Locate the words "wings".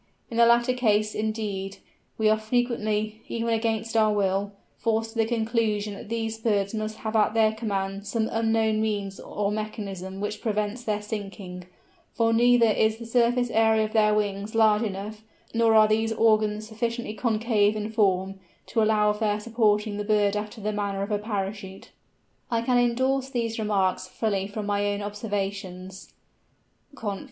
14.15-14.55